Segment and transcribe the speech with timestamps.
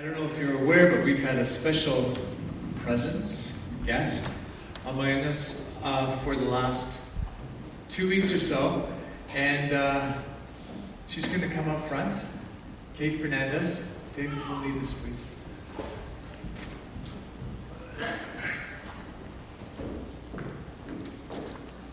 [0.00, 2.16] I don't know if you're aware, but we've had a special
[2.76, 3.52] presence,
[3.84, 4.32] guest,
[4.86, 6.98] among us uh, for the last
[7.90, 8.88] two weeks or so.
[9.34, 10.14] And uh,
[11.06, 12.18] she's going to come up front.
[12.94, 13.86] Kate Fernandez.
[14.16, 15.20] David, will lead us, please.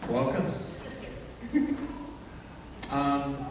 [0.08, 0.54] Welcome.
[2.90, 3.46] Um,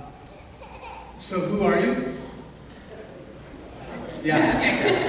[1.18, 2.16] so, who are you?
[4.26, 4.58] Yeah.
[4.58, 5.06] Okay.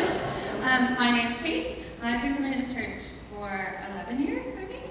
[0.61, 1.79] um, my name's Kate.
[2.03, 2.99] I've been coming to this church
[3.33, 3.49] for
[4.05, 4.83] 11 years, I think,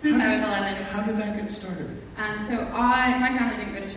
[0.00, 0.82] since I was 11.
[0.84, 2.00] How did that get started?
[2.16, 3.92] Um, so I, my family didn't go to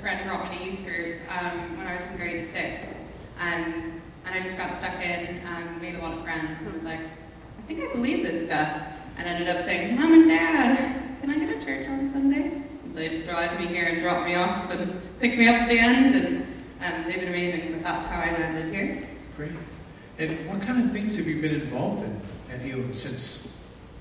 [0.00, 2.44] church, and a friend brought me to youth group um, when I was in grade
[2.46, 2.94] six.
[3.40, 6.74] Um, and I just got stuck in, um, made a lot of friends, and I
[6.74, 8.80] was like, I think I believe this stuff.
[9.16, 12.62] And ended up saying, Mom and Dad, can I go to church on Sunday?
[12.88, 15.78] So they'd drive me here and drop me off and pick me up at the
[15.78, 16.46] end, and
[16.82, 19.06] um, they've been amazing, but that's how I landed here.
[19.36, 19.52] Great.
[20.18, 22.20] And what kind of things have you been involved in
[22.50, 23.54] at Elim since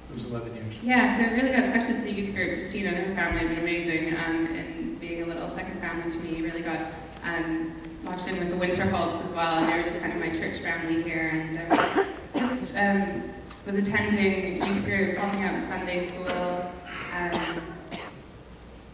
[0.09, 0.80] those 11 years?
[0.84, 2.53] Yeah, so I really got sucked into the youth group.
[2.53, 4.78] Christina and her family have been amazing, um, and being a
[5.30, 6.80] little second family to me, really got
[7.23, 10.19] um, locked in with the winter halts as well, and they were just kind of
[10.19, 13.23] my church family here, and uh, just um,
[13.66, 16.72] was attending youth group, helping out in Sunday school.
[17.16, 17.61] Um,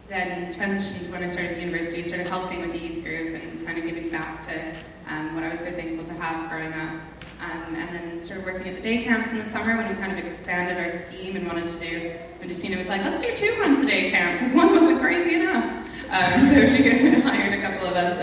[0.07, 3.85] then transitioned when I started university, started helping with the youth group and kind of
[3.85, 4.75] giving back to
[5.09, 7.01] um, what I was so thankful to have growing up.
[7.41, 10.11] Um, and then started working at the day camps in the summer when we kind
[10.11, 13.59] of expanded our scheme and wanted to do, when Justina was like, let's do two
[13.59, 15.85] months a day camp, because one wasn't crazy enough.
[16.09, 18.15] Um, so she hired a couple of us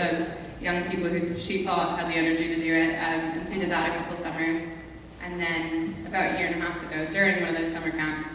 [0.63, 2.95] young people who she thought had the energy to do it.
[2.95, 4.63] Um, and so we did that a couple summers.
[5.21, 8.29] And then about a year and a half ago, during one of those summer camps,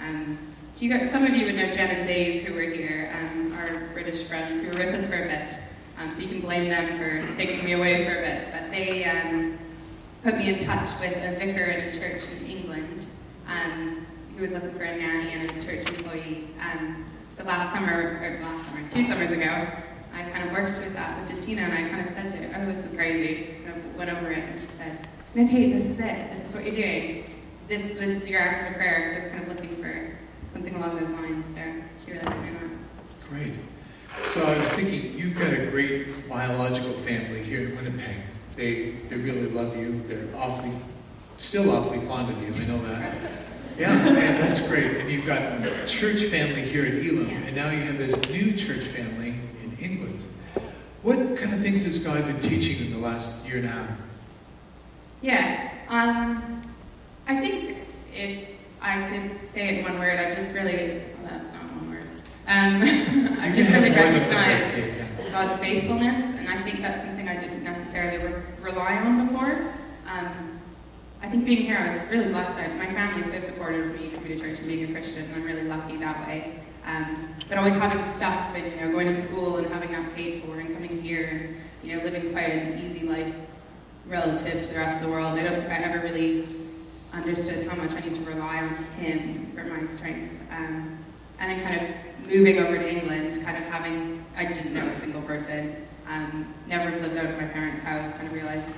[0.00, 0.38] um,
[0.78, 4.24] guys, some of you would know Jen and Dave who were here, um, our British
[4.24, 5.56] friends who were with us for a bit.
[5.98, 8.48] Um, so you can blame them for taking me away for a bit.
[8.52, 9.56] But they
[10.22, 13.06] put me in touch with a vicar in a church in England
[14.36, 16.48] who was looking for a nanny and a church employee.
[17.40, 19.66] So last summer, or last summer, two summers ago,
[20.12, 22.62] I kind of worked with that with Justina and I kind of said to her,
[22.62, 23.54] oh, this is crazy.
[23.66, 26.36] I went over it and she said, no, Kate, this is it.
[26.36, 27.24] This is what you're doing.
[27.66, 29.22] This, this is your answer to prayer.
[29.22, 30.18] So kind of looking for
[30.52, 31.46] something along those lines.
[31.54, 31.62] So
[32.04, 32.50] she really let me.
[33.30, 33.54] Great.
[34.26, 38.16] So I was thinking, you've got a great biological family here in Winnipeg.
[38.56, 40.02] They, they really love you.
[40.08, 40.72] They're awfully,
[41.38, 42.52] still awfully fond of you.
[42.62, 43.16] I know that.
[43.80, 44.98] Yeah, and that's great.
[44.98, 48.52] And you've got a church family here at Elim, and now you have this new
[48.52, 50.22] church family in England.
[51.00, 53.98] What kind of things has God been teaching in the last year and a half?
[55.22, 56.62] Yeah, um,
[57.26, 57.78] I think
[58.14, 58.48] if
[58.82, 62.04] I could say it in one word, I've just really, well, that's not one word.
[62.48, 62.82] Um,
[63.40, 68.42] I've just really recognized God's faithfulness, and I think that's something I didn't necessarily re-
[68.60, 69.72] rely on before.
[70.06, 70.49] Um,
[71.22, 72.56] I think being here, I was really blessed.
[72.56, 75.44] My is so supportive of me coming to church and being a Christian, and I'm
[75.44, 76.60] really lucky that way.
[76.86, 80.42] Um, but always having stuff and, you know, going to school and having that paid
[80.42, 83.34] for and coming here and, you know, living quite an easy life
[84.06, 85.38] relative to the rest of the world.
[85.38, 86.48] I don't think I ever really
[87.12, 90.32] understood how much I need to rely on him for my strength.
[90.50, 90.98] Um,
[91.38, 94.98] and then kind of moving over to England, kind of having, I didn't know a
[94.98, 98.68] single person, um, never lived out of my parents' house, kind of realized,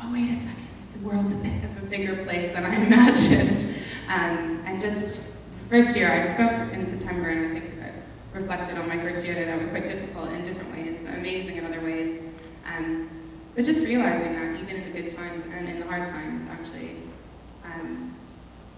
[0.00, 0.66] oh, wait a second,
[1.02, 3.64] world's a bit of a bigger place than I imagined.
[4.08, 5.22] Um, and just,
[5.68, 9.34] first year, I spoke in September, and I think I reflected on my first year
[9.34, 12.20] that that was quite difficult in different ways, but amazing in other ways.
[12.66, 13.08] Um,
[13.54, 16.96] but just realizing that even in the good times and in the hard times, actually,
[17.64, 18.14] um,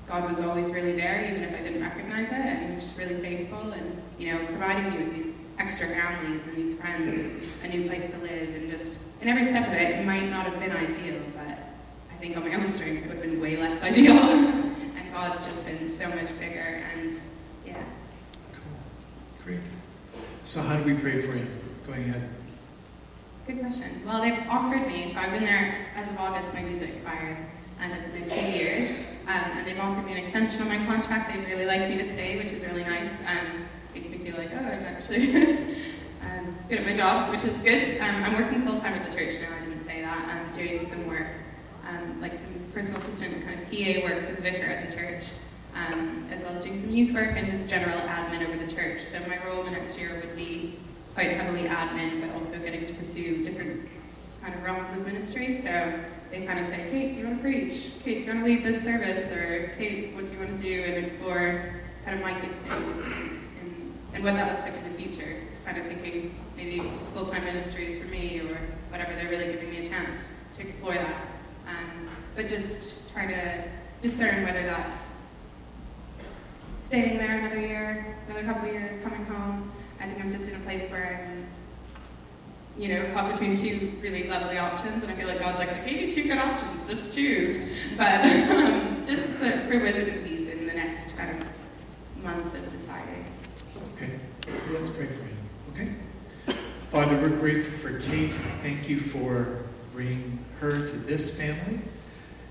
[0.09, 2.99] God was always really there, even if I didn't recognize it, and He was just
[2.99, 7.73] really faithful, and you know, providing me with these extra families and these friends, and
[7.73, 10.47] a new place to live, and just in every step of it, it might not
[10.47, 11.64] have been ideal, but
[12.25, 14.17] think on my own strength, it would have been way less ideal.
[14.19, 17.21] and God's just been so much bigger, and
[17.67, 17.83] yeah.
[18.55, 19.61] Cool, great.
[20.43, 21.47] So how do we pray for you?
[21.87, 22.27] Going ahead.
[23.47, 24.01] Good question.
[24.07, 27.37] Well, they've offered me, so I've been there as of August, my visa expires,
[27.79, 28.91] and it's been two years.
[29.27, 31.31] Um, and they've offered me an extension on my contract.
[31.31, 33.13] They'd really like me to stay, which is really nice.
[33.27, 35.35] Um, makes me feel like, oh, I'm actually
[36.23, 38.01] um, good at my job, which is good.
[38.01, 39.55] Um, I'm working full time at the church now.
[39.55, 40.25] I didn't say that.
[40.27, 41.29] I'm doing some work,
[41.89, 45.31] um, like some personal assistant kind of PA work for the vicar at the church,
[45.75, 49.03] um, as well as doing some youth work and just general admin over the church.
[49.03, 50.79] So my role the next year would be
[51.15, 53.89] quite heavily admin, but also getting to pursue different
[54.43, 55.61] kind of realms of ministry.
[55.63, 55.99] So
[56.31, 57.93] they kind of say, Kate, do you want to preach?
[58.03, 59.31] Kate, do you want to lead this service?
[59.31, 60.83] Or Kate, what do you want to do?
[60.83, 65.37] And explore kind of my giftings and, and, what that looks like in the future.
[65.45, 66.83] It's kind of thinking maybe
[67.15, 68.59] full-time ministries for me or
[68.91, 69.15] whatever.
[69.15, 71.34] They're really giving me a chance to explore that.
[71.67, 73.65] Um, but just try to
[74.01, 75.03] discern whether that's
[76.81, 79.71] staying there another year, another couple of years, coming home.
[80.01, 81.47] I think I'm just in a place where I'm,
[82.81, 85.79] you know, caught between two really lovely options, and I feel like God's like, I
[85.89, 87.57] gave you two good options, just choose.
[87.97, 93.25] But um, just for wisdom and peace in the next kind of month of deciding.
[93.97, 94.11] Okay,
[94.73, 95.35] let's pray for you,
[95.75, 96.59] Okay?
[96.91, 98.35] Father, we're grateful for Kate.
[98.63, 99.63] Thank you for
[99.93, 101.81] bringing her to this family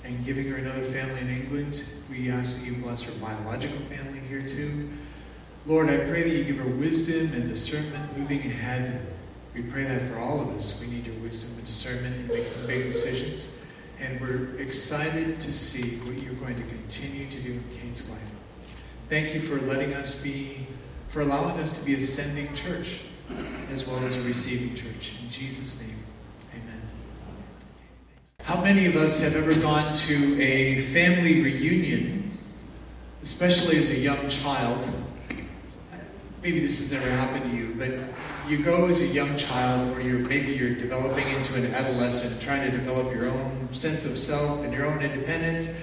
[0.03, 1.83] and giving her another family in England.
[2.09, 4.89] We ask that you bless her biological family here too.
[5.65, 9.07] Lord, I pray that you give her wisdom and discernment moving ahead.
[9.55, 10.79] We pray that for all of us.
[10.81, 13.57] We need your wisdom and discernment in making big decisions.
[13.99, 18.19] And we're excited to see what you're going to continue to do in Kate's life.
[19.09, 20.67] Thank you for letting us be,
[21.09, 22.99] for allowing us to be a sending church
[23.71, 25.13] as well as a receiving church.
[25.23, 26.03] In Jesus' name.
[28.43, 32.37] How many of us have ever gone to a family reunion,
[33.23, 34.85] especially as a young child?
[36.41, 37.91] Maybe this has never happened to you, but
[38.51, 42.69] you go as a young child, or you're maybe you're developing into an adolescent, trying
[42.69, 45.77] to develop your own sense of self and your own independence.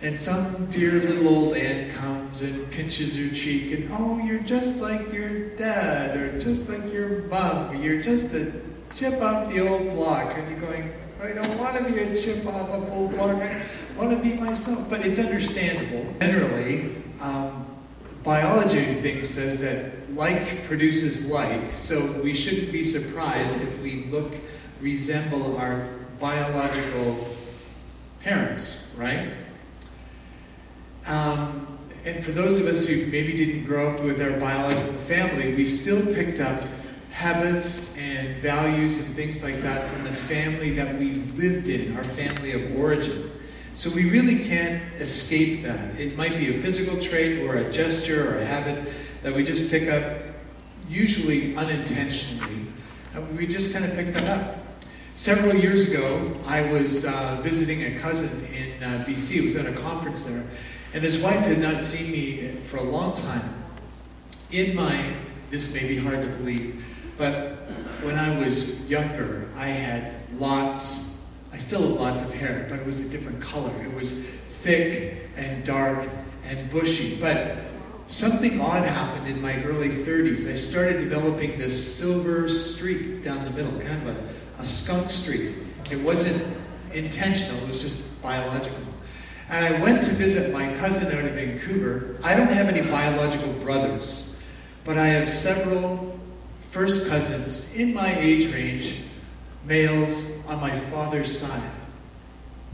[0.00, 4.78] And some dear little old aunt comes and pinches your cheek, and oh, you're just
[4.78, 7.82] like your dad, or just like your mom.
[7.82, 8.50] You're just a
[8.94, 10.34] chip off the old block.
[10.38, 13.42] And you're going, I don't want to be a chip off a old block.
[13.42, 13.64] I
[13.96, 14.88] want to be myself.
[14.88, 16.06] But it's understandable.
[16.20, 17.66] Generally, um,
[18.22, 24.32] biology things says that like produces like, so we shouldn't be surprised if we look,
[24.80, 25.88] resemble our
[26.20, 27.36] biological
[28.22, 29.28] parents, right?
[31.06, 35.54] Um, and for those of us who maybe didn't grow up with our biological family,
[35.54, 36.62] we still picked up
[37.18, 42.04] habits and values and things like that from the family that we lived in, our
[42.04, 43.28] family of origin.
[43.72, 45.98] So we really can't escape that.
[45.98, 48.92] It might be a physical trait or a gesture or a habit
[49.24, 50.22] that we just pick up,
[50.88, 52.66] usually unintentionally.
[53.36, 54.58] We just kind of pick that up.
[55.16, 59.30] Several years ago, I was uh, visiting a cousin in uh, BC.
[59.32, 60.44] He was at a conference there.
[60.94, 63.64] And his wife had not seen me for a long time.
[64.52, 65.14] In my,
[65.50, 66.84] this may be hard to believe,
[67.18, 67.56] but
[68.02, 71.10] when I was younger, I had lots,
[71.52, 73.72] I still have lots of hair, but it was a different color.
[73.82, 74.24] It was
[74.62, 76.08] thick and dark
[76.46, 77.20] and bushy.
[77.20, 77.56] But
[78.06, 80.50] something odd happened in my early 30s.
[80.50, 85.56] I started developing this silver streak down the middle, kind of a, a skunk streak.
[85.90, 86.42] It wasn't
[86.92, 88.78] intentional, it was just biological.
[89.50, 92.16] And I went to visit my cousin out of Vancouver.
[92.22, 94.36] I don't have any biological brothers,
[94.84, 96.17] but I have several
[96.78, 98.94] first cousins in my age range,
[99.64, 101.70] males on my father's side.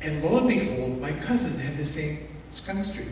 [0.02, 2.18] And lo and behold, my cousin had the same
[2.50, 3.08] skunk streak.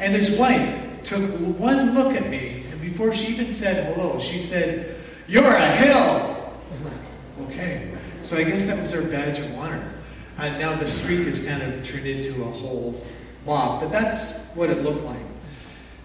[0.00, 1.22] And his wife took
[1.60, 4.96] one look at me, and before she even said hello, she said,
[5.28, 5.94] You're a hill!
[5.94, 7.92] I was like, okay.
[8.20, 9.92] So I guess that was her badge of honor.
[10.38, 13.00] And now the streak has kind of turned into a whole
[13.46, 15.21] mob, but that's what it looked like.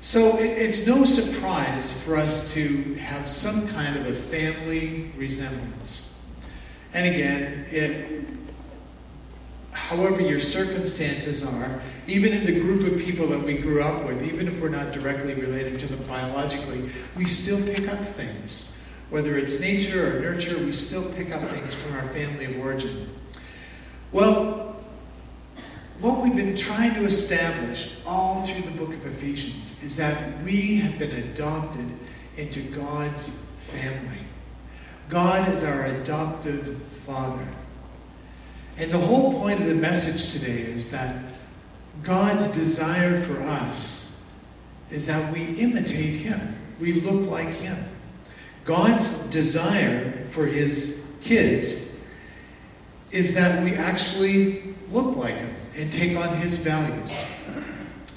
[0.08, 6.10] So it's no surprise for us to have some kind of a family resemblance.
[6.94, 8.26] And again, it,
[9.74, 14.24] however your circumstances are, even in the group of people that we grew up with,
[14.24, 18.72] even if we're not directly related to them biologically, we still pick up things.
[19.10, 23.10] Whether it's nature or nurture, we still pick up things from our family of origin.
[24.14, 24.67] Well,
[26.00, 30.76] what we've been trying to establish all through the book of Ephesians is that we
[30.78, 31.88] have been adopted
[32.38, 34.20] into God's family.
[35.10, 37.48] God is our adoptive father.
[38.78, 41.16] And the whole point of the message today is that
[42.04, 44.16] God's desire for us
[44.92, 46.56] is that we imitate him.
[46.80, 47.76] We look like him.
[48.66, 51.88] God's desire for his kids
[53.10, 57.16] is that we actually look like him and take on his values.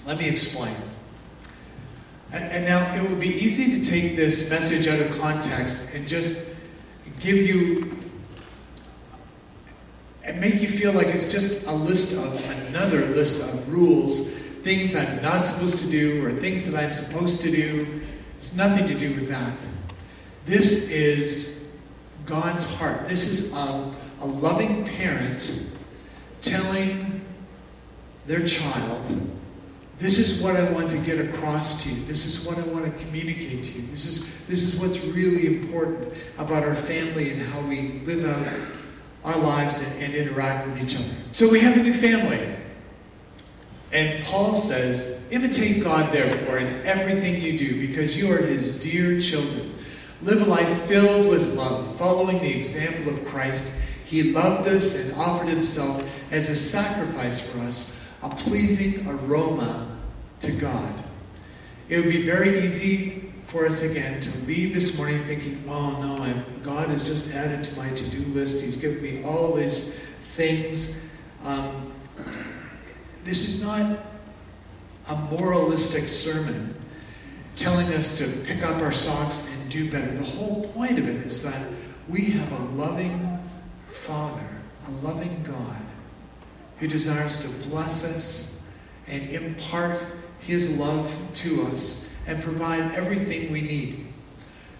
[0.06, 0.74] Let me explain.
[2.32, 6.54] And, now, it would be easy to take this message out of context and just
[7.18, 7.96] give you
[10.22, 14.28] and make you feel like it's just a list of another list of rules,
[14.62, 18.00] things I'm not supposed to do or things that I'm supposed to do.
[18.38, 19.58] It's nothing to do with that.
[20.46, 21.68] This is
[22.26, 23.08] God's heart.
[23.08, 25.66] This is a, a loving parent
[26.42, 27.09] telling
[28.30, 29.20] their child
[29.98, 32.04] This is what I want to get across to you.
[32.04, 33.86] This is what I want to communicate to you.
[33.88, 38.46] This is, this is what's really important about our family and how we live out
[39.24, 41.12] our lives and, and interact with each other.
[41.32, 42.54] So we have a new family.
[43.92, 49.20] And Paul says, imitate God, therefore, in everything you do, because you are his dear
[49.20, 49.74] children.
[50.22, 53.74] Live a life filled with love, following the example of Christ.
[54.04, 59.96] He loved us and offered himself as a sacrifice for us, a pleasing aroma
[60.40, 61.04] to God.
[61.88, 66.22] It would be very easy for us again to leave this morning thinking, oh no,
[66.22, 68.60] I'm, God has just added to my to do list.
[68.60, 69.98] He's given me all these
[70.36, 71.04] things.
[71.44, 71.92] Um,
[73.24, 73.98] this is not
[75.08, 76.74] a moralistic sermon
[77.56, 80.12] telling us to pick up our socks and do better.
[80.12, 81.68] The whole point of it is that
[82.08, 83.38] we have a loving
[83.90, 84.46] Father,
[84.86, 85.76] a loving God,
[86.80, 88.56] who desires to bless us
[89.06, 90.02] and impart
[90.40, 94.06] his love to us and provide everything we need.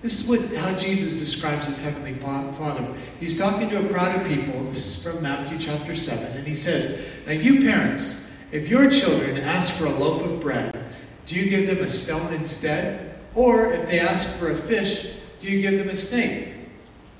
[0.02, 2.87] This is what, how Jesus describes his heavenly Father.
[3.19, 4.64] He's talking to a crowd of people.
[4.64, 6.38] This is from Matthew chapter 7.
[6.38, 10.75] And he says, Now, you parents, if your children ask for a loaf of bread,
[11.26, 13.14] do you give them a stone instead?
[13.35, 16.49] Or if they ask for a fish, do you give them a snake?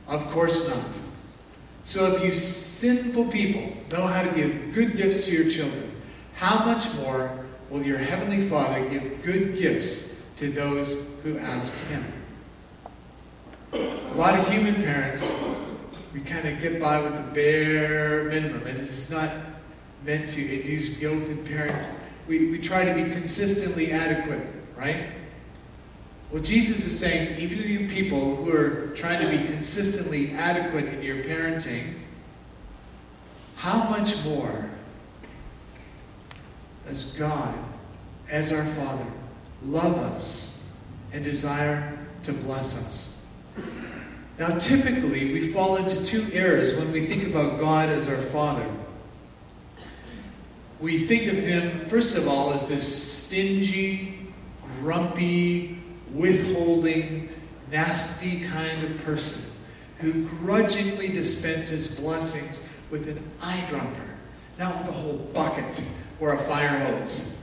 [0.09, 1.00] Of course not.
[1.91, 5.91] So if you sinful people know how to give good gifts to your children,
[6.35, 12.05] how much more will your heavenly Father give good gifts to those who ask him?
[13.73, 15.29] A lot of human parents,
[16.15, 19.33] we kind of get by with the bare minimum, and this is not
[20.07, 21.89] meant to induce guilt in parents.
[22.29, 25.07] We, we try to be consistently adequate, right?
[26.33, 30.87] Well, Jesus is saying, even to you people who are trying to be consistently adequate
[30.87, 31.95] in your parenting,
[33.57, 34.71] how much more
[36.87, 37.55] does God,
[38.29, 39.07] as our Father,
[39.65, 40.63] love us
[41.13, 43.17] and desire to bless us?
[44.39, 48.67] Now, typically, we fall into two errors when we think about God as our Father
[50.81, 54.19] we think of him, first of all, as this stingy,
[54.81, 55.80] grumpy,
[56.13, 57.29] withholding,
[57.71, 59.43] nasty kind of person
[59.99, 64.09] who grudgingly dispenses blessings with an eyedropper,
[64.59, 65.83] not with a whole bucket
[66.21, 67.37] or a fire hose.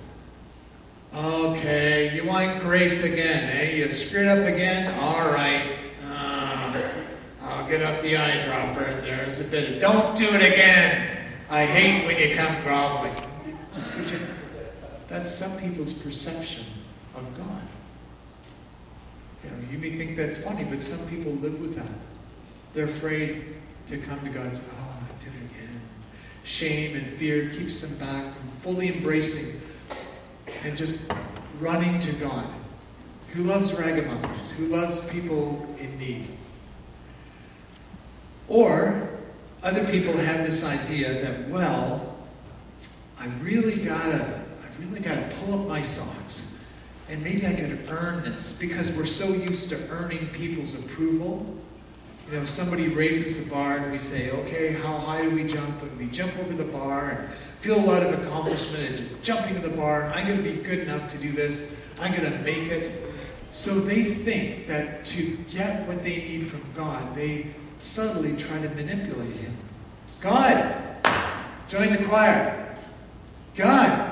[1.15, 3.75] Okay, you want grace again, eh?
[3.75, 4.93] You screwed up again?
[4.99, 5.77] All right.
[6.05, 6.81] Uh,
[7.43, 9.01] I'll get up the eyedropper.
[9.03, 11.17] There's a bit of, don't do it again.
[11.49, 13.15] I hate when you come groveling.
[13.71, 13.91] Just.
[15.07, 16.65] That's some people's perception
[17.15, 17.56] of God.
[19.49, 21.91] You know, you may think that's funny, but some people live with that.
[22.73, 23.55] They're afraid
[23.87, 25.81] to come to God and say, oh, I did it again.
[26.43, 29.61] Shame and fear keeps them back from fully embracing
[30.63, 31.11] and just
[31.59, 32.45] running to God,
[33.33, 36.27] who loves ragamuffins, who loves people in need.
[38.47, 39.09] Or
[39.63, 42.17] other people have this idea that, well,
[43.19, 46.46] I really gotta, I really gotta pull up my socks.
[47.09, 51.55] And maybe I gotta earn this because we're so used to earning people's approval.
[52.29, 55.81] You know, somebody raises the bar and we say, okay, how high do we jump?
[55.81, 57.29] And we jump over the bar and
[57.61, 60.11] feel a lot of accomplishment and jumping to the bar.
[60.13, 61.73] I'm gonna be good enough to do this.
[62.01, 62.91] I'm gonna make it.
[63.51, 67.47] So they think that to get what they need from God, they
[67.79, 69.55] subtly try to manipulate Him.
[70.19, 70.75] God,
[71.69, 72.75] join the choir.
[73.55, 74.06] God,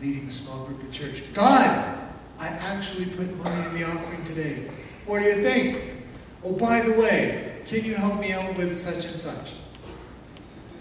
[0.00, 1.22] leading a small group at church.
[1.34, 1.98] God,
[2.38, 4.70] I actually put money in the offering today.
[5.06, 5.82] What do you think?
[6.42, 9.52] Oh, by the way, can you help me out with such and such?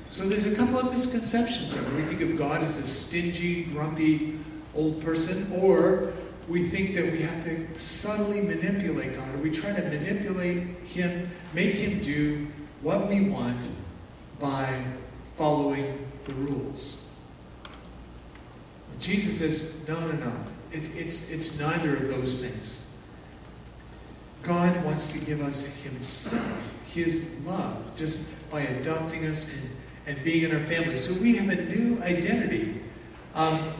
[0.07, 1.83] So there's a couple of misconceptions here.
[1.95, 4.39] We think of God as a stingy, grumpy
[4.73, 6.13] old person, or
[6.47, 11.29] we think that we have to subtly manipulate God, or we try to manipulate Him,
[11.53, 12.47] make Him do
[12.81, 13.67] what we want
[14.39, 14.81] by
[15.37, 16.98] following the rules.
[18.99, 20.33] Jesus says, no, no, no.
[20.71, 22.85] It's, it's, it's neither of those things.
[24.43, 26.45] God wants to give us Himself,
[26.85, 29.69] His love, just by adopting us and,
[30.05, 30.97] and being in our family.
[30.97, 32.81] So we have a new identity.
[33.35, 33.73] Um,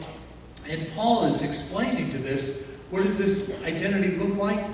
[0.68, 4.64] and Paul is explaining to this what does this identity look like?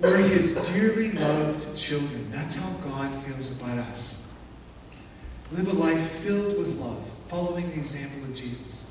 [0.00, 2.30] We're His dearly loved children.
[2.30, 4.26] That's how God feels about us.
[5.52, 8.89] Live a life filled with love, following the example of Jesus.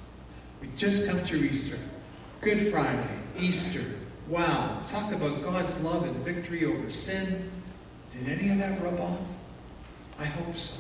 [0.61, 1.77] We just come through Easter.
[2.41, 3.83] Good Friday, Easter.
[4.27, 7.49] Wow, talk about God's love and victory over sin.
[8.11, 9.19] Did any of that rub off?
[10.17, 10.75] I hope so.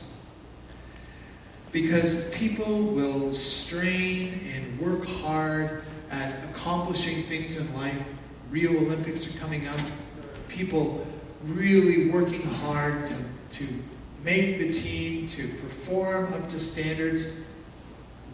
[1.71, 8.01] Because people will strain and work hard at accomplishing things in life.
[8.49, 9.79] Rio Olympics are coming up.
[10.47, 11.05] People
[11.43, 13.15] really working hard to,
[13.51, 13.65] to
[14.23, 17.41] make the team, to perform up to standards.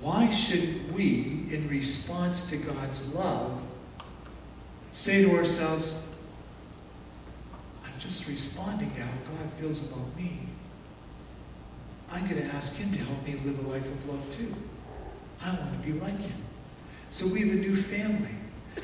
[0.06, 3.60] Why should we, in response to God's love,
[4.92, 6.00] say to ourselves,
[7.84, 10.42] I'm just responding to how God feels about me.
[12.12, 14.54] I'm going to ask Him to help me live a life of love too.
[15.44, 16.38] I want to be like Him.
[17.10, 18.30] So we have a new family.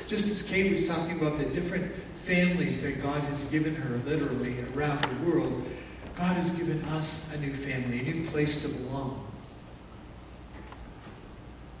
[0.08, 1.92] Just as Kate was talking about the different
[2.24, 5.64] families that God has given her literally around the world,
[6.16, 9.24] God has given us a new family, a new place to belong.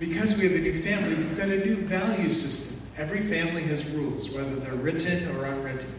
[0.02, 2.76] Because we have a new family, we've got a new value system.
[2.96, 5.94] Every family has rules, whether they're written or unwritten.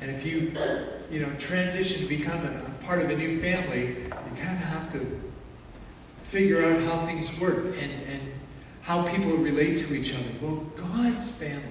[0.00, 0.52] And if you,
[1.12, 4.64] you know, transition to become a, a part of a new family, you kind of
[4.64, 5.22] have to
[6.24, 8.20] figure out how things work and, and
[8.82, 10.24] how people relate to each other.
[10.42, 11.62] Well, God's family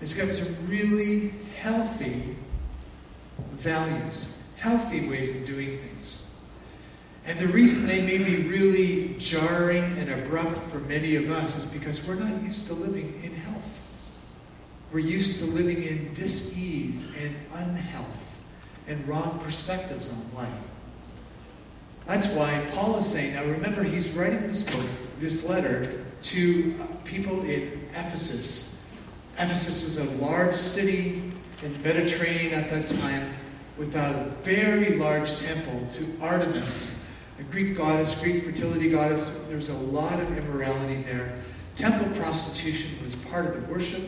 [0.00, 2.34] has got some really healthy
[3.56, 6.22] values, healthy ways of doing things.
[7.28, 11.66] And the reason they may be really jarring and abrupt for many of us is
[11.66, 13.78] because we're not used to living in health.
[14.92, 18.38] We're used to living in dis-ease and unhealth
[18.86, 20.58] and wrong perspectives on life.
[22.06, 24.88] That's why Paul is saying, now remember, he's writing this book,
[25.20, 28.80] this letter, to people in Ephesus.
[29.38, 31.30] Ephesus was a large city
[31.62, 33.34] in the Mediterranean at that time
[33.76, 36.97] with a very large temple to Artemis,
[37.44, 39.44] Greek goddess, Greek fertility goddess.
[39.48, 41.40] There's a lot of immorality there.
[41.76, 44.02] Temple prostitution was part of the worship.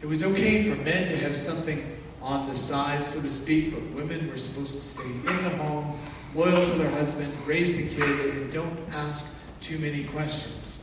[0.00, 3.82] It was okay for men to have something on the side, so to speak, but
[3.90, 5.98] women were supposed to stay in the home,
[6.34, 10.80] loyal to their husband, raise the kids, and don't ask too many questions.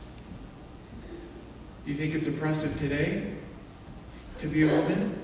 [1.84, 3.32] Do you think it's oppressive today
[4.38, 5.18] to be a woman?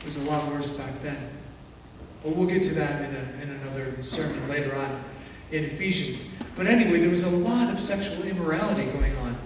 [0.00, 1.30] It was a lot worse back then.
[2.24, 5.04] Well, we'll get to that in, a, in another sermon later on
[5.52, 6.28] in Ephesians.
[6.56, 9.36] But anyway, there was a lot of sexual immorality going on.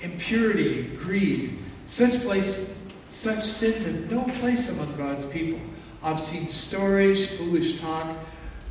[0.00, 5.60] Impurity, greed, such place, such sins have no place among God's people.
[6.02, 8.16] Obscene stories, foolish talk,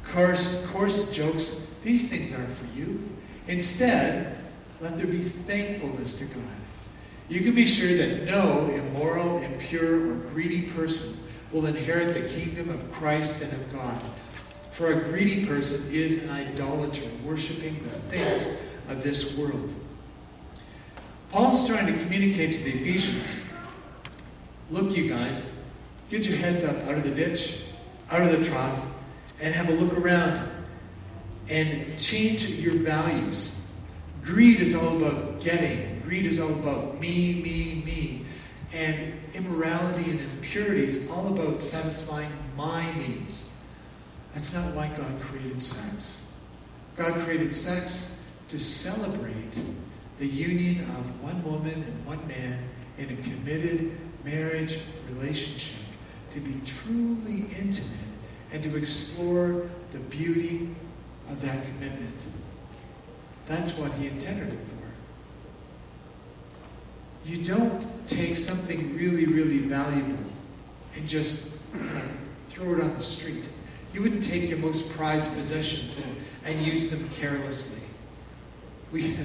[0.04, 3.02] coarse, coarse jokes, these things aren't for you.
[3.48, 4.38] Instead,
[4.82, 6.44] let there be thankfulness to God.
[7.30, 11.18] You can be sure that no immoral, impure, or greedy person
[11.52, 14.04] will inherit the kingdom of Christ and of God.
[14.72, 18.48] For a greedy person is an idolater, worshiping the things
[18.88, 19.74] of this world.
[21.32, 23.36] Paul's trying to communicate to the Ephesians
[24.72, 25.62] look, you guys,
[26.10, 27.66] get your heads up out of the ditch,
[28.10, 28.80] out of the trough,
[29.42, 30.42] and have a look around
[31.50, 33.60] and change your values.
[34.24, 38.26] Greed is all about getting, greed is all about me, me, me.
[38.74, 43.51] And immorality and impurity is all about satisfying my needs.
[44.34, 46.22] That's not why God created sex.
[46.96, 48.18] God created sex
[48.50, 49.60] to celebrate
[50.20, 52.60] the union of one woman and one man
[52.98, 55.84] in a committed marriage relationship,
[56.30, 57.90] to be truly intimate
[58.54, 60.70] and to explore the beauty
[61.30, 62.28] of that commitment.
[63.48, 64.82] That's what he intended it for.
[67.28, 70.24] You don't take something really, really valuable
[70.96, 71.56] and just
[72.50, 73.48] throw it on the street.
[73.94, 77.82] You wouldn't take your most prized possessions and, and use them carelessly.
[78.92, 79.18] We,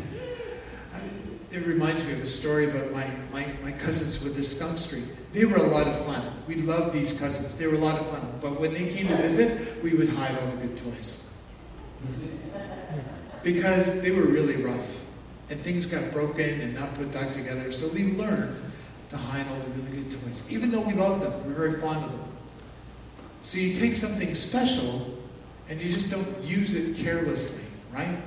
[1.53, 5.05] it reminds me of a story about my, my, my cousins with the skunk street.
[5.33, 6.33] They were a lot of fun.
[6.47, 7.57] We loved these cousins.
[7.57, 8.39] They were a lot of fun.
[8.41, 11.23] But when they came to visit, we would hide all the good toys.
[13.43, 14.87] Because they were really rough.
[15.49, 17.71] And things got broken and not put back together.
[17.71, 18.61] So we learned
[19.11, 20.43] to hide all the really good toys.
[20.51, 22.36] Even though we loved them, we were very fond of them.
[23.47, 25.09] So you take something special
[25.69, 27.63] and you just don't use it carelessly,
[27.95, 28.19] right?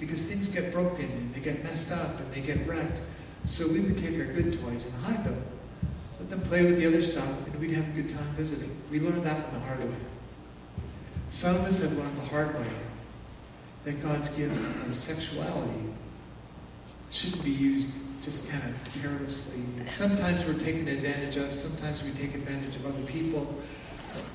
[0.00, 3.00] Because things get broken and they get messed up and they get wrecked.
[3.44, 5.40] So we would take our good toys and hide them.
[6.18, 8.76] Let them play with the other stuff and we'd have a good time visiting.
[8.90, 9.94] We learned that the hard way.
[11.30, 12.66] Some of us have learned the hard way
[13.84, 15.84] that God's gift of sexuality
[17.12, 17.90] shouldn't be used
[18.22, 19.62] just kind of carelessly.
[19.86, 23.62] Sometimes we're taken advantage of, sometimes we take advantage of other people.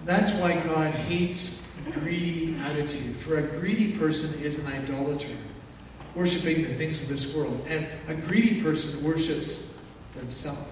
[0.06, 3.16] That's why God hates greedy attitude.
[3.18, 5.36] For a greedy person is an idolater,
[6.16, 7.66] worshiping the things of this world.
[7.68, 9.80] And a greedy person worships
[10.16, 10.68] themselves.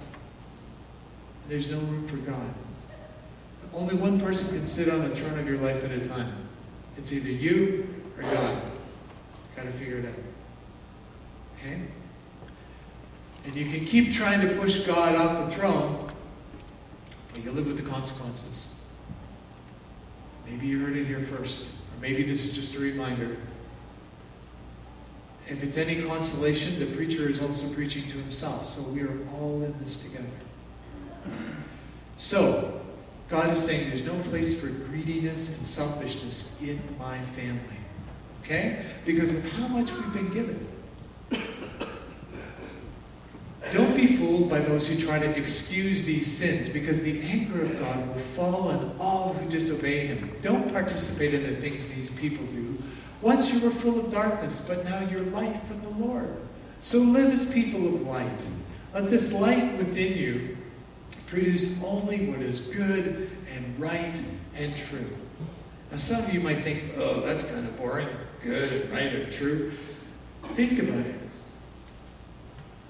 [1.47, 2.53] There's no room for God.
[3.73, 6.33] Only one person can sit on the throne of your life at a time.
[6.97, 7.87] It's either you
[8.17, 8.61] or God?
[9.55, 10.13] Got to figure it out.
[11.57, 11.81] Okay?
[13.45, 16.11] And you can keep trying to push God off the throne,
[17.33, 18.75] but you live with the consequences.
[20.51, 23.37] Maybe you heard it here first, or maybe this is just a reminder.
[25.47, 29.63] If it's any consolation, the preacher is also preaching to himself, so we are all
[29.63, 30.27] in this together.
[32.17, 32.81] So,
[33.29, 37.77] God is saying there's no place for greediness and selfishness in my family.
[38.43, 38.85] Okay?
[39.05, 40.67] Because of how much we've been given.
[44.49, 48.69] By those who try to excuse these sins, because the anger of God will fall
[48.69, 50.35] on all who disobey Him.
[50.41, 52.77] Don't participate in the things these people do.
[53.21, 56.35] Once you were full of darkness, but now you're light from the Lord.
[56.81, 58.47] So live as people of light.
[58.93, 60.57] Let this light within you
[61.27, 64.21] produce only what is good and right
[64.57, 65.05] and true.
[65.91, 68.07] Now, some of you might think, oh, that's kind of boring.
[68.41, 69.71] Good and right and true.
[70.55, 71.20] Think about it.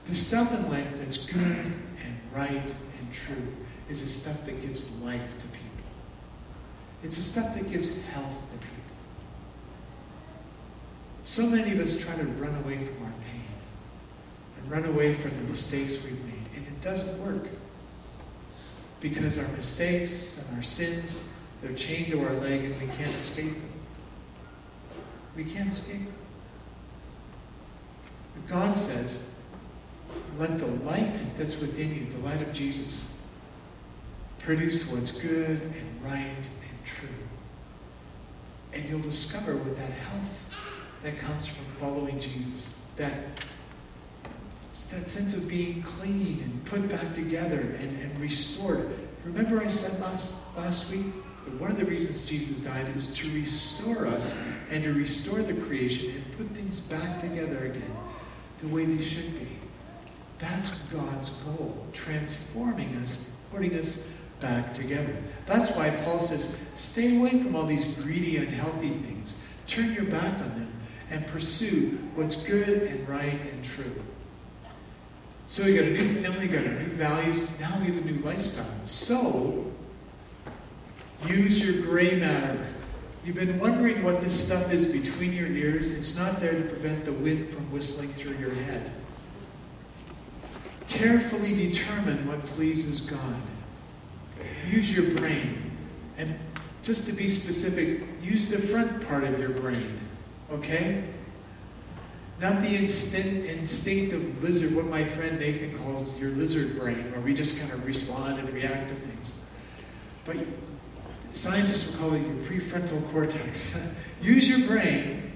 [0.08, 3.36] The stuff in life that's good and right and true
[3.90, 5.62] is the stuff that gives life to people.
[7.04, 8.72] It's the stuff that gives health to people.
[11.24, 13.42] So many of us try to run away from our pain
[14.58, 17.48] and run away from the mistakes we've made, and it doesn't work.
[19.00, 21.28] Because our mistakes and our sins,
[21.62, 23.72] they're chained to our leg and we can't escape them.
[25.36, 26.14] We can't escape them.
[28.36, 29.31] But God says,
[30.38, 33.13] let the light that's within you, the light of Jesus,
[34.39, 37.08] produce what's good and right and true.
[38.74, 40.39] And you'll discover with that health
[41.04, 43.13] that comes from following Jesus, that,
[44.91, 48.89] that sense of being clean and put back together and, and restored.
[49.26, 51.06] Remember I said last, last week
[51.45, 54.36] that one of the reasons Jesus died is to restore us
[54.69, 57.95] and to restore the creation and put things back together again
[58.62, 59.61] the way they should be.
[60.41, 64.08] That's God's goal, transforming us, putting us
[64.39, 65.15] back together.
[65.45, 69.36] That's why Paul says, stay away from all these greedy, unhealthy things.
[69.67, 70.73] Turn your back on them
[71.12, 73.93] and pursue what's good and right and true.
[75.45, 78.19] So we got a new family, got a new values, now we have a new
[78.23, 78.65] lifestyle.
[78.86, 79.71] So
[81.27, 82.65] use your gray matter.
[83.23, 85.91] You've been wondering what this stuff is between your ears.
[85.91, 88.91] It's not there to prevent the wind from whistling through your head.
[90.91, 93.41] Carefully determine what pleases God.
[94.69, 95.71] Use your brain.
[96.17, 96.38] And
[96.84, 99.99] just to be specific, use the front part of your brain.
[100.51, 101.06] Okay?
[102.41, 107.34] Not the instinct, instinctive lizard, what my friend Nathan calls your lizard brain, where we
[107.34, 109.32] just kind of respond and react to things.
[110.25, 110.38] But
[111.32, 113.71] scientists would call it your prefrontal cortex.
[114.21, 115.32] use your brain,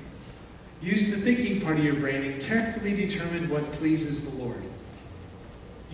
[0.81, 4.61] use the thinking part of your brain, and carefully determine what pleases the Lord.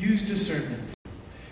[0.01, 0.95] Use discernment.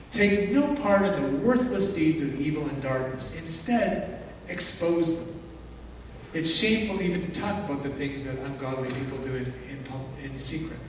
[0.10, 3.36] Take no part in the worthless deeds of evil and darkness.
[3.38, 5.42] Instead, expose them.
[6.34, 9.84] It's shameful even to talk about the things that ungodly people do in, in,
[10.24, 10.80] in secret.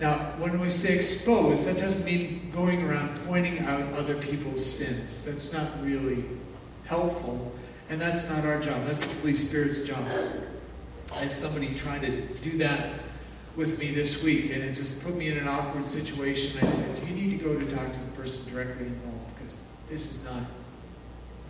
[0.00, 5.24] Now, when we say expose, that doesn't mean going around pointing out other people's sins.
[5.24, 6.24] That's not really
[6.84, 7.52] helpful,
[7.90, 8.84] and that's not our job.
[8.84, 10.04] That's the Holy Spirit's job.
[11.12, 12.90] Had somebody trying to do that
[13.56, 16.58] with me this week, and it just put me in an awkward situation.
[16.62, 19.56] I said, You need to go to talk to the person directly involved, because
[19.88, 20.42] this is not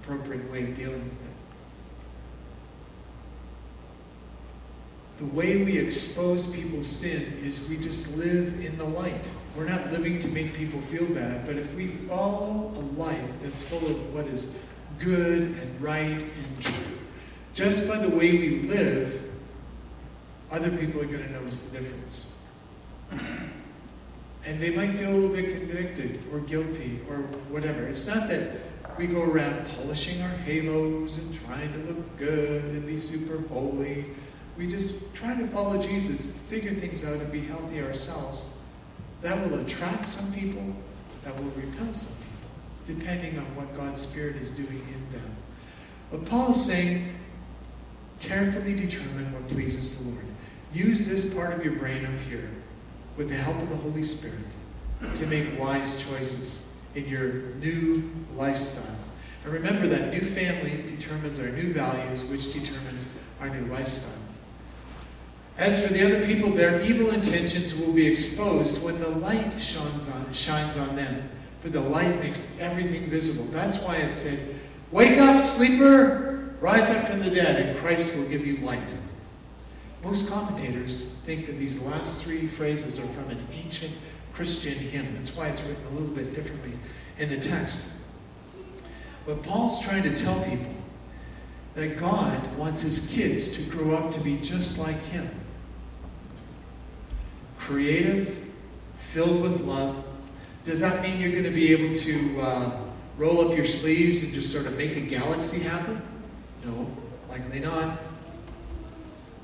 [0.02, 1.34] appropriate way of dealing with it.
[5.18, 9.28] The way we expose people's sin is we just live in the light.
[9.56, 13.62] We're not living to make people feel bad, but if we follow a life that's
[13.62, 14.54] full of what is
[14.98, 16.98] good and right and true,
[17.54, 19.23] just by the way we live,
[20.54, 22.32] other people are going to notice the difference.
[23.10, 27.16] And they might feel a little bit convicted or guilty or
[27.48, 27.84] whatever.
[27.84, 28.58] It's not that
[28.98, 34.04] we go around polishing our halos and trying to look good and be super holy
[34.56, 38.54] we just try to follow Jesus, figure things out, and be healthy ourselves.
[39.22, 40.64] That will attract some people,
[41.24, 45.36] that will repel some people, depending on what God's Spirit is doing in them.
[46.10, 47.14] But Paul is saying,
[48.20, 50.24] carefully determine what pleases the Lord.
[50.74, 52.50] Use this part of your brain up here,
[53.16, 54.34] with the help of the Holy Spirit,
[55.14, 58.96] to make wise choices in your new lifestyle.
[59.44, 63.06] And remember that new family determines our new values, which determines
[63.40, 64.10] our new lifestyle.
[65.58, 70.10] As for the other people, their evil intentions will be exposed when the light shines
[70.10, 71.28] on, shines on them.
[71.62, 73.44] For the light makes everything visible.
[73.46, 74.56] That's why it said,
[74.90, 76.54] Wake up, sleeper!
[76.60, 78.92] Rise up from the dead, and Christ will give you light.
[80.04, 83.92] Most commentators think that these last three phrases are from an ancient
[84.34, 85.14] Christian hymn.
[85.14, 86.72] That's why it's written a little bit differently
[87.18, 87.80] in the text.
[89.24, 90.74] But Paul's trying to tell people
[91.74, 95.28] that God wants his kids to grow up to be just like him
[97.64, 98.36] creative,
[99.12, 100.04] filled with love.
[100.66, 102.80] Does that mean you're going to be able to uh,
[103.16, 106.00] roll up your sleeves and just sort of make a galaxy happen?
[106.62, 106.86] No,
[107.30, 107.98] likely not.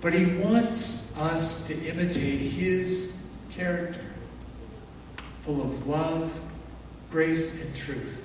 [0.00, 3.16] But he wants us to imitate his
[3.50, 4.00] character,
[5.44, 6.32] full of love,
[7.10, 8.24] grace, and truth.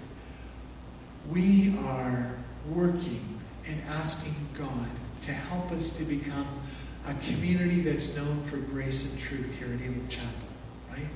[1.29, 2.31] We are
[2.69, 4.89] working and asking God
[5.21, 6.47] to help us to become
[7.07, 10.29] a community that's known for grace and truth here at Elim Chapel,
[10.89, 11.07] right?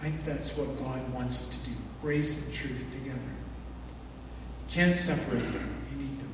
[0.00, 3.18] I think that's what God wants us to do grace and truth together.
[4.68, 6.32] Can't separate them, you need them.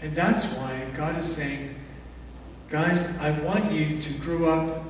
[0.00, 1.74] And that's why God is saying,
[2.72, 4.84] guys, I want you to grow up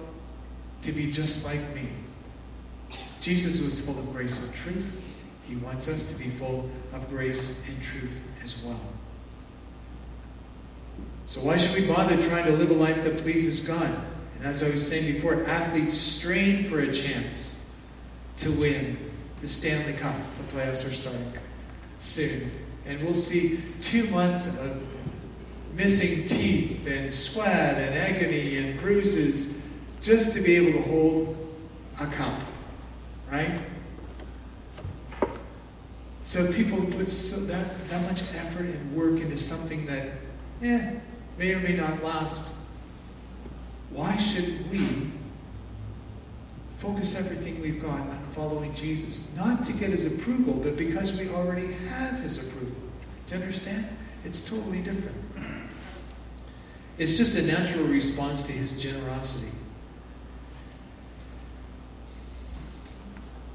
[0.83, 1.89] to be just like me.
[3.21, 5.03] Jesus was full of grace and truth.
[5.49, 8.81] He wants us to be full of grace and truth as well.
[11.27, 13.91] So why should we bother trying to live a life that pleases God?
[14.37, 17.61] And as I was saying before, athletes strain for a chance
[18.37, 18.97] to win
[19.41, 20.15] the Stanley Cup.
[20.39, 21.33] The playoffs are starting
[21.99, 22.49] soon.
[22.87, 24.81] And we'll see two months of
[25.75, 29.59] missing teeth and sweat and agony and bruises
[30.01, 31.37] just to be able to hold
[32.01, 32.39] a cup.
[33.31, 33.61] Right?
[36.23, 40.09] So people put so that, that much effort and work into something that,
[40.61, 40.95] yeah,
[41.39, 42.55] may or may not last.
[43.91, 45.11] Why should we
[46.79, 49.29] focus everything we've got on following Jesus?
[49.37, 52.77] Not to get his approval, but because we already have his approval.
[53.27, 53.87] Do you understand?
[54.25, 55.17] It's totally different.
[57.03, 59.51] It's just a natural response to his generosity.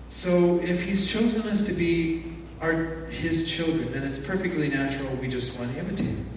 [0.09, 2.25] So if he's chosen us to be
[2.59, 6.29] our, his children, then it's perfectly natural we just want to imitate him.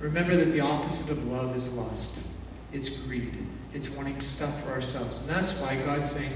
[0.00, 2.24] Remember that the opposite of love is lust.
[2.72, 3.36] It's greed.
[3.74, 5.18] It's wanting stuff for ourselves.
[5.18, 6.32] And that's why God's saying,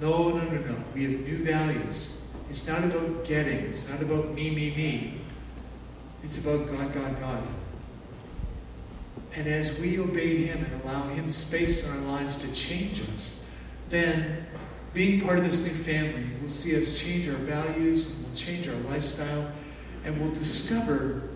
[0.00, 0.76] no, no, no, no.
[0.94, 2.16] We have new values.
[2.48, 3.58] It's not about getting.
[3.58, 5.14] It's not about me, me, me.
[6.22, 7.42] It's about God, God, God.
[9.36, 13.44] And as we obey Him and allow Him space in our lives to change us,
[13.90, 14.46] then
[14.94, 18.66] being part of this new family will see us change our values, and we'll change
[18.66, 19.52] our lifestyle,
[20.04, 21.28] and we'll discover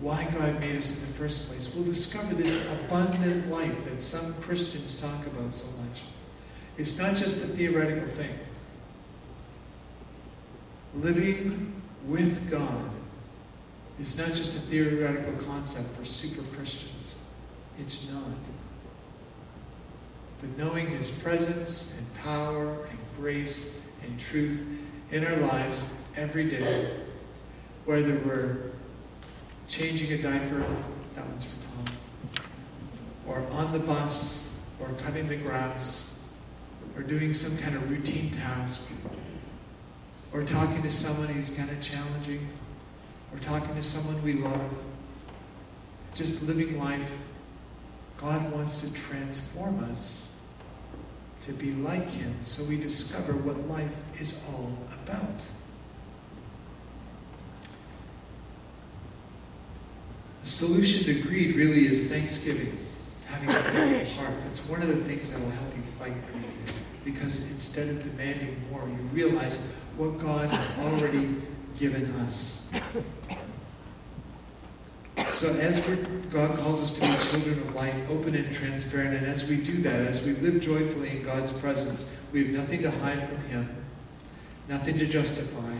[0.00, 1.74] why God made us in the first place.
[1.74, 6.02] We'll discover this abundant life that some Christians talk about so much.
[6.76, 8.38] It's not just a theoretical thing.
[10.94, 11.72] Living
[12.06, 12.90] with God
[14.00, 17.14] is not just a theoretical concept for super Christians.
[17.78, 18.22] It's not.
[20.40, 24.66] But knowing His presence and power and grace and truth
[25.10, 25.86] in our lives
[26.16, 26.90] every day,
[27.84, 28.70] whether we're
[29.68, 30.64] changing a diaper,
[31.14, 32.44] that one's for Tom,
[33.26, 36.18] or on the bus, or cutting the grass,
[36.96, 38.88] or doing some kind of routine task,
[40.32, 42.48] or talking to someone who's kind of challenging,
[43.32, 44.72] or talking to someone we love,
[46.14, 47.10] just living life.
[48.18, 50.28] God wants to transform us
[51.42, 55.46] to be like Him so we discover what life is all about.
[60.42, 62.76] The solution to greed really is thanksgiving,
[63.26, 64.34] having a thankful heart.
[64.42, 66.74] That's one of the things that will help you fight greed.
[67.04, 69.58] Because instead of demanding more, you realize
[69.96, 71.36] what God has already
[71.78, 72.66] given us.
[75.38, 75.78] So as
[76.30, 79.80] God calls us to be children of light, open and transparent, and as we do
[79.82, 83.68] that, as we live joyfully in God's presence, we have nothing to hide from Him,
[84.68, 85.76] nothing to justify,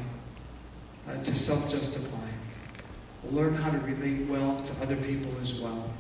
[1.09, 2.29] uh, to self-justify.
[3.25, 5.91] We'll learn how to relate well to other people as well.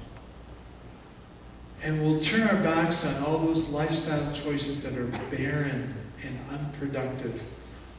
[1.82, 7.42] And we'll turn our backs on all those lifestyle choices that are barren and unproductive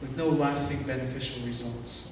[0.00, 2.09] with no lasting beneficial results.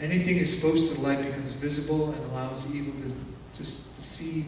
[0.00, 3.14] Anything exposed to the light becomes visible and allows evil to
[3.56, 4.44] just to see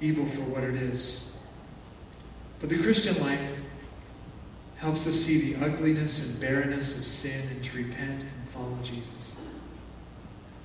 [0.00, 1.36] evil for what it is.
[2.60, 3.42] But the Christian life
[4.76, 9.36] helps us see the ugliness and barrenness of sin and to repent and follow Jesus.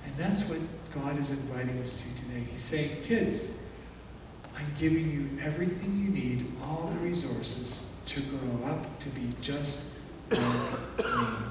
[0.04, 0.58] And that's what
[0.94, 2.44] God is inviting us to today.
[2.52, 3.54] He's saying, kids,
[4.56, 9.86] I'm giving you everything you need, all the resources to grow up to be just
[10.30, 11.49] like me.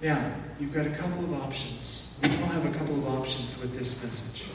[0.00, 2.08] Now, you've got a couple of options.
[2.22, 4.46] We all have a couple of options with this message.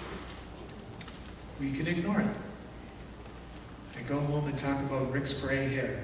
[1.60, 2.28] we can ignore it.
[3.98, 6.04] And go home and talk about Rick's gray hair.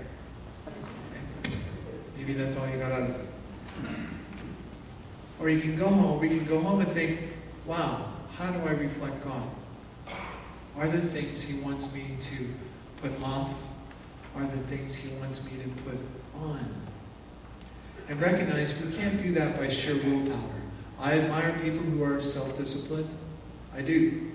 [2.17, 3.25] Maybe that's all you got out of it.
[5.39, 7.19] Or you can go home, we can go home and think,
[7.65, 9.47] wow, how do I reflect God?
[10.77, 12.47] Are there things He wants me to
[13.01, 13.53] put off?
[14.35, 15.97] Are there things He wants me to put
[16.35, 16.88] on?
[18.09, 20.49] And recognize we can't do that by sheer willpower.
[20.99, 23.07] I admire people who are self disciplined.
[23.73, 24.31] I do.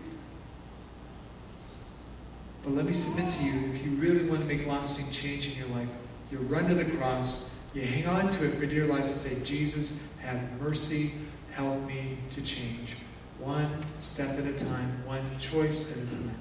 [2.63, 5.59] But let me submit to you if you really want to make lasting change in
[5.59, 5.89] your life,
[6.31, 9.45] you run to the cross, you hang on to it for dear life and say,
[9.45, 11.11] Jesus, have mercy,
[11.53, 12.97] help me to change.
[13.39, 16.35] One step at a time, one choice at a time.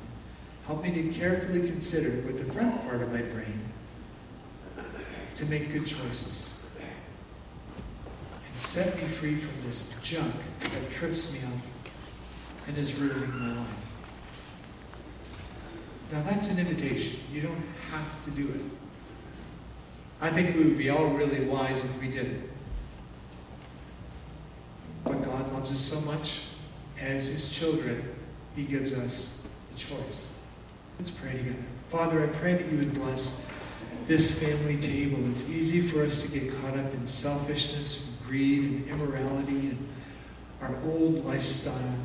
[0.68, 3.60] Help me to carefully consider with the front part of my brain
[5.36, 6.63] to make good choices.
[8.56, 11.60] Set me free from this junk that trips me up
[12.68, 13.68] and is ruining my life.
[16.12, 17.20] Now that's an invitation.
[17.32, 18.62] You don't have to do it.
[20.22, 22.50] I think we would be all really wise if we did it.
[25.04, 26.42] But God loves us so much.
[27.02, 28.04] As His children,
[28.56, 30.28] He gives us the choice.
[30.98, 31.58] Let's pray together.
[31.90, 33.46] Father, I pray that you would bless
[34.08, 35.18] this family table.
[35.32, 39.90] It's easy for us to get caught up in selfishness, greed, and immorality, and
[40.60, 41.96] our old lifestyle.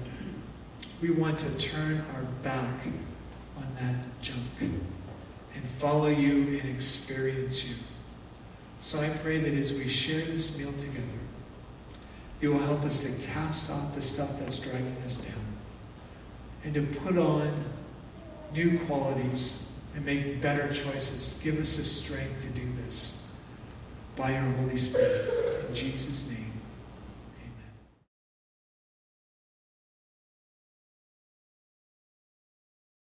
[1.00, 2.86] We want to turn our back
[3.56, 7.76] on that junk and follow you and experience you.
[8.78, 11.06] So I pray that as we share this meal together,
[12.42, 15.46] you will help us to cast off the stuff that's dragging us down
[16.62, 17.64] and to put on
[18.52, 21.40] new qualities and make better choices.
[21.42, 23.22] Give us the strength to do this
[24.14, 25.57] by your Holy Spirit.
[25.74, 26.47] Jesus' name.